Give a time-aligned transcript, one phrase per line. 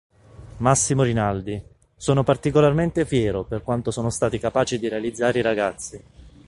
[0.57, 1.61] Massimo Rinaldi:
[1.95, 6.03] "Sono particolarmente fiero per quanto sono stati capaci di realizzare i ragazzi.